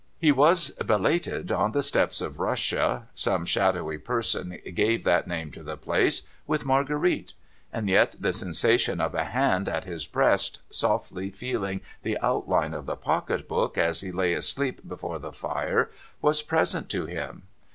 He 0.17 0.31
was 0.31 0.71
belated 0.71 1.51
on 1.51 1.73
the 1.73 1.83
steppes 1.83 2.21
of 2.21 2.39
Russia 2.39 3.07
(some 3.13 3.45
shadowy 3.45 3.99
person 3.99 4.59
gave 4.73 5.03
that 5.03 5.27
name 5.27 5.51
to 5.51 5.61
the 5.61 5.77
place) 5.77 6.23
with 6.47 6.65
Marguerite; 6.65 7.35
and 7.71 7.87
yet 7.87 8.15
the 8.19 8.33
sensation 8.33 8.99
of 8.99 9.13
a 9.13 9.25
hand 9.25 9.69
at 9.69 9.85
his 9.85 10.07
breast, 10.07 10.59
softly 10.71 11.29
feeling 11.29 11.81
the 12.01 12.17
outline 12.23 12.73
of 12.73 12.87
the 12.87 12.95
pocket 12.95 13.47
book 13.47 13.77
as 13.77 14.01
he 14.01 14.11
lay 14.11 14.33
asleep 14.33 14.81
before 14.87 15.19
the 15.19 15.31
fire, 15.31 15.91
was 16.19 16.41
present 16.41 16.89
to 16.89 17.05
him. 17.05 17.43